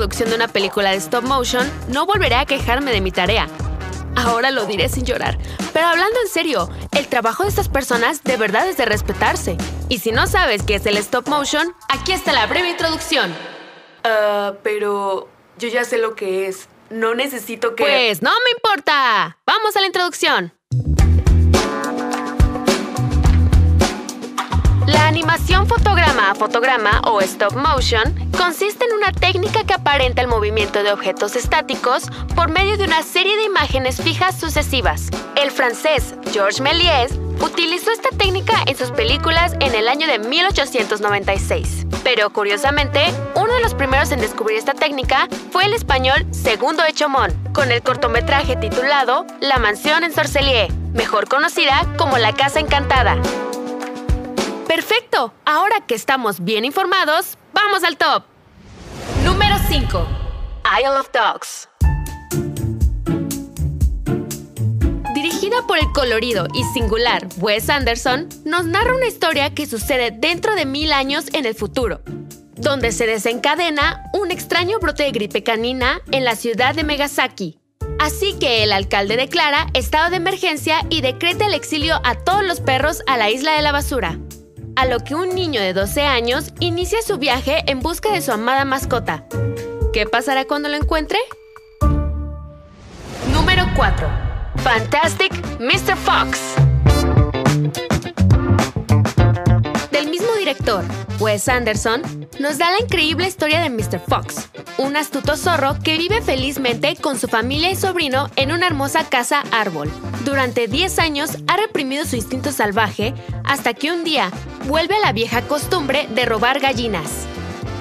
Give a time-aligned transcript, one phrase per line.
[0.00, 3.48] producción de una película de stop motion, no volveré a quejarme de mi tarea.
[4.16, 5.36] Ahora lo diré sin llorar.
[5.74, 9.58] Pero hablando en serio, el trabajo de estas personas de verdad es de respetarse.
[9.90, 13.34] Y si no sabes qué es el stop motion, aquí está la breve introducción.
[14.04, 16.68] Ah, pero yo ya sé lo que es.
[16.88, 17.84] No necesito que...
[17.84, 19.38] Pues no me importa.
[19.46, 20.54] Vamos a la introducción.
[24.86, 30.26] La animación fotograma a fotograma o stop motion consiste en una técnica que aparenta el
[30.26, 32.04] movimiento de objetos estáticos
[32.34, 35.10] por medio de una serie de imágenes fijas sucesivas.
[35.36, 37.12] El francés Georges Méliès
[37.44, 41.86] utilizó esta técnica en sus películas en el año de 1896.
[42.02, 47.34] Pero curiosamente, uno de los primeros en descubrir esta técnica fue el español Segundo Echomón,
[47.52, 53.18] con el cortometraje titulado La mansión en Sorcelier, mejor conocida como La Casa Encantada.
[54.66, 58.29] Perfecto, ahora que estamos bien informados, vamos al top.
[59.70, 60.08] Número 5.
[60.80, 61.68] Isle of Dogs.
[65.14, 70.56] Dirigida por el colorido y singular Wes Anderson, nos narra una historia que sucede dentro
[70.56, 72.00] de mil años en el futuro,
[72.56, 77.58] donde se desencadena un extraño brote de gripe canina en la ciudad de Megasaki.
[78.00, 82.60] Así que el alcalde declara estado de emergencia y decreta el exilio a todos los
[82.60, 84.18] perros a la isla de la basura
[84.80, 88.32] a lo que un niño de 12 años inicia su viaje en busca de su
[88.32, 89.26] amada mascota.
[89.92, 91.18] ¿Qué pasará cuando lo encuentre?
[93.32, 94.08] Número 4.
[94.58, 95.96] Fantastic Mr.
[95.96, 96.54] Fox.
[99.90, 100.84] Del mismo director,
[101.18, 102.02] Wes Anderson,
[102.38, 103.98] nos da la increíble historia de Mr.
[103.98, 104.48] Fox,
[104.78, 109.42] un astuto zorro que vive felizmente con su familia y sobrino en una hermosa casa
[109.50, 109.90] árbol.
[110.24, 114.30] Durante 10 años ha reprimido su instinto salvaje hasta que un día
[114.68, 117.26] vuelve a la vieja costumbre de robar gallinas.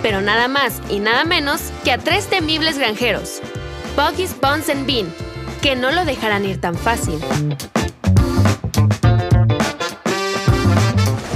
[0.02, 3.42] Pero nada más y nada menos que a tres temibles granjeros,
[3.96, 5.14] Buggies, Bones and Bean,
[5.62, 7.20] que no lo dejarán ir tan fácil.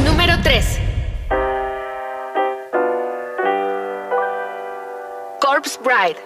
[0.06, 0.79] Número 3.
[5.41, 6.18] Corpse Bride.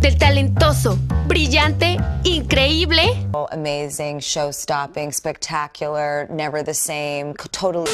[0.00, 3.26] Del talentoso, brillante, increíble.
[3.52, 7.90] Amazing, show stopping, spectacular, never the same, totally.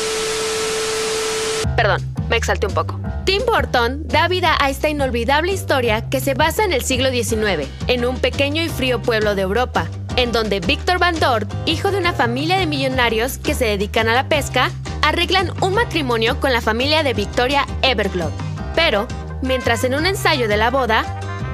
[1.77, 3.01] Perdón, me exalté un poco.
[3.25, 7.69] Tim Burton da vida a esta inolvidable historia que se basa en el siglo XIX,
[7.89, 9.87] en un pequeño y frío pueblo de Europa,
[10.17, 14.15] en donde Victor Van Dort, hijo de una familia de millonarios que se dedican a
[14.15, 14.71] la pesca,
[15.03, 18.33] arreglan un matrimonio con la familia de Victoria Everglot.
[18.75, 19.07] Pero,
[19.43, 21.05] mientras en un ensayo de la boda,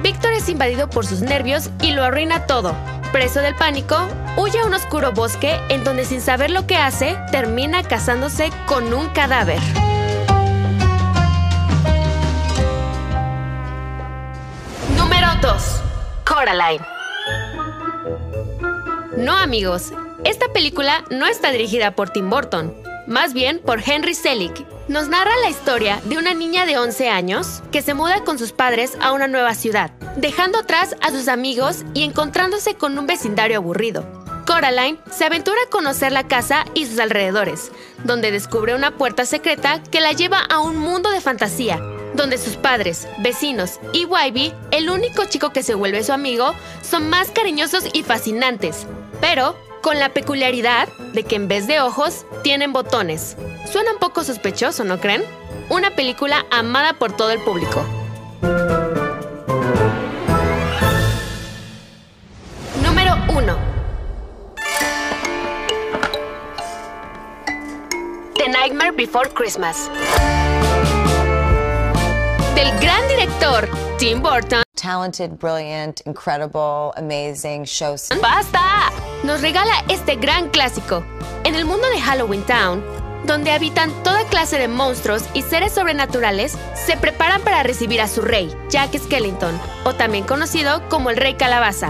[0.03, 2.75] Victor es invadido por sus nervios y lo arruina todo.
[3.11, 4.07] Preso del pánico,
[4.37, 8.93] huye a un oscuro bosque en donde sin saber lo que hace, termina casándose con
[8.93, 9.59] un cadáver.
[15.41, 15.81] 2.
[16.23, 16.85] Coraline.
[19.17, 19.91] No amigos,
[20.23, 22.71] esta película no está dirigida por Tim Burton,
[23.07, 24.63] más bien por Henry Selick.
[24.87, 28.51] Nos narra la historia de una niña de 11 años que se muda con sus
[28.51, 33.57] padres a una nueva ciudad, dejando atrás a sus amigos y encontrándose con un vecindario
[33.57, 34.05] aburrido.
[34.45, 37.71] Coraline se aventura a conocer la casa y sus alrededores,
[38.03, 41.81] donde descubre una puerta secreta que la lleva a un mundo de fantasía,
[42.13, 47.09] donde sus padres, vecinos y Wybie, el único chico que se vuelve su amigo, son
[47.09, 48.85] más cariñosos y fascinantes,
[49.19, 53.35] pero con la peculiaridad de que en vez de ojos tienen botones.
[53.71, 55.23] Suena un poco sospechoso, ¿no creen?
[55.69, 57.83] Una película amada por todo el público.
[62.83, 63.57] Número 1.
[68.35, 69.89] The Nightmare Before Christmas.
[72.61, 73.67] Del gran director
[73.97, 74.61] Tim Burton.
[74.75, 77.95] Talented, brilliant, incredible, amazing, show.
[78.21, 78.91] ¡Basta!
[79.23, 81.03] Nos regala este gran clásico.
[81.43, 82.83] En el mundo de Halloween Town,
[83.25, 88.21] donde habitan toda clase de monstruos y seres sobrenaturales, se preparan para recibir a su
[88.21, 91.89] rey, Jack Skellington, o también conocido como el Rey Calabaza.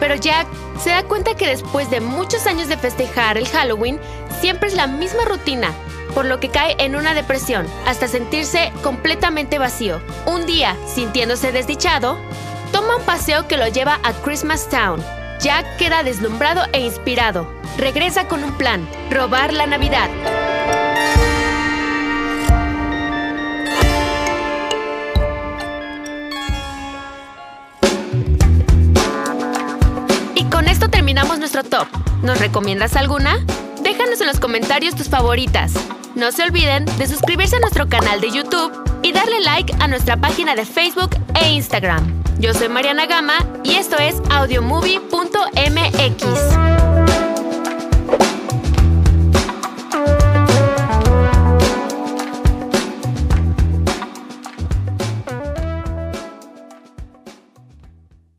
[0.00, 0.46] Pero Jack
[0.82, 4.00] se da cuenta que después de muchos años de festejar el Halloween,
[4.40, 5.74] siempre es la misma rutina,
[6.16, 10.00] por lo que cae en una depresión, hasta sentirse completamente vacío.
[10.24, 12.16] Un día, sintiéndose desdichado,
[12.72, 14.98] toma un paseo que lo lleva a Christmas Town.
[15.40, 17.52] Jack queda deslumbrado e inspirado.
[17.76, 20.08] Regresa con un plan, robar la Navidad.
[30.34, 31.86] Y con esto terminamos nuestro top.
[32.22, 33.36] ¿Nos recomiendas alguna?
[33.82, 35.74] Déjanos en los comentarios tus favoritas.
[36.16, 38.72] No se olviden de suscribirse a nuestro canal de YouTube
[39.02, 42.10] y darle like a nuestra página de Facebook e Instagram.
[42.38, 46.95] Yo soy Mariana Gama y esto es audiomovie.mx.